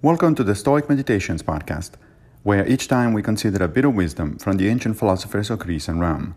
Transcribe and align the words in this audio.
Welcome 0.00 0.36
to 0.36 0.44
the 0.44 0.54
Stoic 0.54 0.88
Meditations 0.88 1.42
podcast, 1.42 1.94
where 2.44 2.64
each 2.68 2.86
time 2.86 3.12
we 3.12 3.20
consider 3.20 3.64
a 3.64 3.68
bit 3.68 3.84
of 3.84 3.96
wisdom 3.96 4.38
from 4.38 4.56
the 4.56 4.68
ancient 4.68 4.96
philosophers 4.96 5.50
of 5.50 5.58
Greece 5.58 5.88
and 5.88 6.00
Rome. 6.00 6.36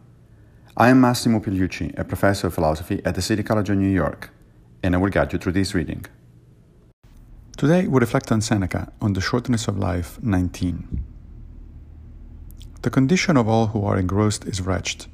I 0.75 0.89
am 0.89 0.99
Massimo 0.99 1.39
Pigliucci, 1.39 1.95
a 1.95 2.03
professor 2.03 2.47
of 2.47 2.55
philosophy 2.55 3.03
at 3.05 3.13
the 3.13 3.21
City 3.21 3.43
College 3.43 3.69
of 3.69 3.77
New 3.77 3.91
York, 3.91 4.31
and 4.81 4.95
I 4.95 4.97
will 4.97 5.11
guide 5.11 5.31
you 5.31 5.37
through 5.37 5.51
this 5.51 5.75
reading. 5.75 6.07
Today 7.55 7.85
we 7.85 7.99
reflect 7.99 8.31
on 8.31 8.41
Seneca 8.41 8.91
on 8.99 9.13
the 9.13 9.21
shortness 9.21 9.67
of 9.67 9.77
life 9.77 10.17
19. 10.23 11.03
The 12.81 12.89
condition 12.89 13.37
of 13.37 13.47
all 13.47 13.67
who 13.67 13.85
are 13.85 13.99
engrossed 13.99 14.45
is 14.45 14.61
wretched, 14.61 15.05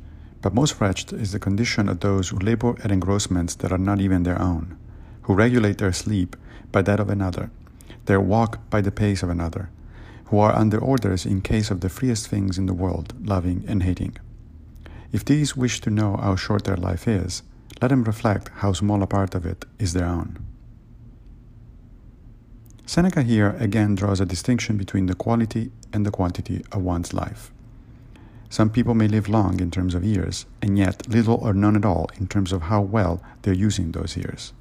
but 0.42 0.54
most 0.54 0.80
wretched 0.80 1.12
is 1.12 1.34
the 1.34 1.40
condition 1.40 1.90
of 1.90 2.00
those 2.00 2.30
who 2.30 2.40
labor 2.40 2.78
at 2.82 2.94
engrossments 2.94 3.56
that 3.56 3.74
are 3.74 3.78
not 3.78 4.00
even 4.00 4.24
their 4.24 4.42
own, 4.42 4.78
who 5.24 5.34
regulate 5.34 5.80
their 5.80 5.92
sleep 5.92 6.38
by 6.72 6.82
that 6.82 7.02
of 7.02 7.10
another, 7.10 7.52
their 8.08 8.20
walk 8.20 8.70
by 8.70 8.82
the 8.82 8.92
pace 8.92 9.22
of 9.22 9.30
another, 9.30 9.70
who 10.26 10.40
are 10.40 10.56
under 10.56 10.78
orders 10.78 11.26
in 11.26 11.42
case 11.42 11.72
of 11.72 11.80
the 11.80 11.90
freest 11.90 12.28
things 12.28 12.58
in 12.58 12.66
the 12.66 12.74
world, 12.74 13.14
loving 13.26 13.64
and 13.68 13.84
hating. 13.84 14.18
If 15.12 15.24
these 15.24 15.56
wish 15.56 15.80
to 15.82 15.90
know 15.90 16.18
how 16.18 16.36
short 16.36 16.66
their 16.66 16.76
life 16.76 17.08
is, 17.08 17.44
let 17.82 17.90
them 17.90 18.04
reflect 18.04 18.50
how 18.56 18.74
small 18.74 19.02
a 19.04 19.08
part 19.08 19.36
of 19.36 19.46
it 19.46 19.66
is 19.80 19.94
their 19.94 20.08
own. 20.08 20.40
Seneca 22.86 23.22
here 23.22 23.56
again 23.60 23.96
draws 23.96 24.20
a 24.20 24.26
distinction 24.26 24.78
between 24.78 25.06
the 25.06 25.16
quality 25.16 25.72
and 25.94 26.06
the 26.06 26.12
quantity 26.12 26.64
of 26.72 26.82
one's 26.82 27.14
life. 27.14 27.52
Some 28.50 28.70
people 28.70 28.94
may 28.94 29.10
live 29.10 29.28
long 29.28 29.60
in 29.60 29.72
terms 29.72 29.94
of 29.94 30.06
years, 30.06 30.46
and 30.62 30.78
yet 30.78 31.08
little 31.10 31.36
or 31.36 31.54
none 31.54 31.76
at 31.76 31.84
all 31.84 32.10
in 32.18 32.28
terms 32.28 32.54
of 32.54 32.64
how 32.64 32.82
well 32.82 33.22
they're 33.42 33.54
using 33.54 33.92
those 33.92 34.16
years. 34.16 34.54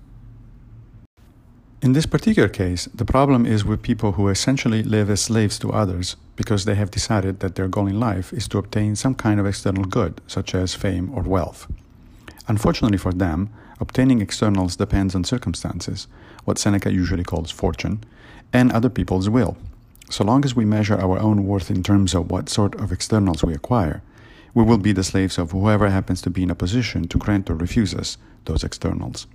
In 1.86 1.92
this 1.92 2.04
particular 2.04 2.48
case, 2.48 2.86
the 2.92 3.04
problem 3.04 3.46
is 3.46 3.64
with 3.64 3.80
people 3.80 4.10
who 4.10 4.28
essentially 4.28 4.82
live 4.82 5.08
as 5.08 5.20
slaves 5.20 5.56
to 5.60 5.72
others 5.72 6.16
because 6.34 6.64
they 6.64 6.74
have 6.74 6.90
decided 6.90 7.38
that 7.38 7.54
their 7.54 7.68
goal 7.68 7.86
in 7.86 8.00
life 8.00 8.32
is 8.32 8.48
to 8.48 8.58
obtain 8.58 8.96
some 8.96 9.14
kind 9.14 9.38
of 9.38 9.46
external 9.46 9.84
good, 9.84 10.20
such 10.26 10.52
as 10.52 10.74
fame 10.74 11.12
or 11.14 11.22
wealth. 11.22 11.68
Unfortunately 12.48 12.98
for 12.98 13.12
them, 13.12 13.50
obtaining 13.78 14.20
externals 14.20 14.74
depends 14.74 15.14
on 15.14 15.22
circumstances, 15.22 16.08
what 16.44 16.58
Seneca 16.58 16.92
usually 16.92 17.22
calls 17.22 17.52
fortune, 17.52 18.02
and 18.52 18.72
other 18.72 18.90
people's 18.90 19.30
will. 19.30 19.56
So 20.10 20.24
long 20.24 20.44
as 20.44 20.56
we 20.56 20.64
measure 20.64 21.00
our 21.00 21.20
own 21.20 21.46
worth 21.46 21.70
in 21.70 21.84
terms 21.84 22.16
of 22.16 22.32
what 22.32 22.48
sort 22.48 22.74
of 22.80 22.90
externals 22.90 23.44
we 23.44 23.54
acquire, 23.54 24.02
we 24.54 24.64
will 24.64 24.78
be 24.78 24.90
the 24.90 25.04
slaves 25.04 25.38
of 25.38 25.52
whoever 25.52 25.88
happens 25.88 26.20
to 26.22 26.30
be 26.30 26.42
in 26.42 26.50
a 26.50 26.56
position 26.56 27.06
to 27.06 27.18
grant 27.18 27.48
or 27.48 27.54
refuse 27.54 27.94
us 27.94 28.18
those 28.46 28.64
externals. 28.64 29.28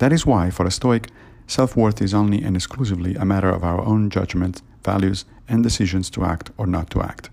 That 0.00 0.14
is 0.14 0.24
why, 0.24 0.48
for 0.48 0.64
a 0.64 0.70
Stoic, 0.70 1.08
self 1.46 1.76
worth 1.76 2.00
is 2.00 2.14
only 2.14 2.42
and 2.42 2.56
exclusively 2.56 3.14
a 3.16 3.26
matter 3.26 3.50
of 3.50 3.62
our 3.62 3.82
own 3.82 4.08
judgment, 4.08 4.62
values, 4.82 5.26
and 5.46 5.62
decisions 5.62 6.08
to 6.10 6.24
act 6.24 6.50
or 6.56 6.66
not 6.66 6.88
to 6.90 7.02
act. 7.02 7.28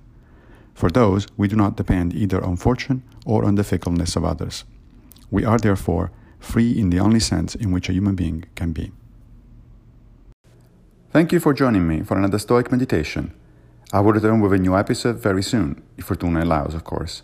For 0.73 0.89
those, 0.89 1.27
we 1.37 1.47
do 1.47 1.55
not 1.55 1.77
depend 1.77 2.13
either 2.13 2.43
on 2.43 2.57
fortune 2.57 3.03
or 3.25 3.45
on 3.45 3.55
the 3.55 3.63
fickleness 3.63 4.17
of 4.17 4.25
others. 4.25 4.65
We 5.31 5.45
are 5.45 5.57
therefore 5.57 6.11
free 6.39 6.77
in 6.77 6.89
the 6.89 6.99
only 6.99 7.21
sense 7.21 7.55
in 7.55 7.71
which 7.71 7.87
a 7.87 7.93
human 7.93 8.15
being 8.15 8.43
can 8.55 8.73
be. 8.73 8.91
Thank 11.11 11.31
you 11.31 11.39
for 11.39 11.53
joining 11.53 11.87
me 11.87 12.03
for 12.03 12.17
another 12.17 12.37
Stoic 12.37 12.69
meditation. 12.69 13.33
I 13.93 14.01
will 14.01 14.11
return 14.11 14.41
with 14.41 14.51
a 14.51 14.57
new 14.57 14.75
episode 14.75 15.19
very 15.19 15.41
soon, 15.41 15.81
if 15.97 16.05
Fortuna 16.05 16.43
allows, 16.43 16.73
of 16.73 16.83
course. 16.83 17.23